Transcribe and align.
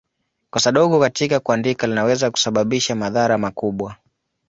Kosa 0.49 0.71
dogo 0.71 0.99
katika 0.99 1.39
kuandika 1.39 1.87
linaweza 1.87 2.31
kusababisha 2.31 2.95
madhara 2.95 3.37
makubwa. 3.37 3.95